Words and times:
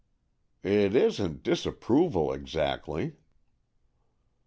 "It 0.63 0.95
isn't 0.95 1.43
disapproval 1.43 2.33
exactly." 2.33 3.17